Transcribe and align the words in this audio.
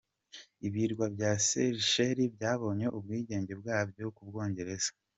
Ibirwa 0.67 1.05
bya 1.15 1.31
Seychelles 1.47 2.31
byabonye 2.35 2.87
ubwigenge 2.97 3.53
bwabyo 3.61 4.05
ku 4.15 4.21
Bwongereza. 4.29 4.91